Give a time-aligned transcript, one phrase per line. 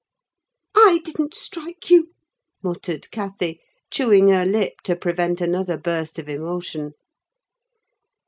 [0.73, 2.09] "I didn't strike you!"
[2.63, 3.61] muttered Cathy,
[3.91, 6.93] chewing her lip to prevent another burst of emotion.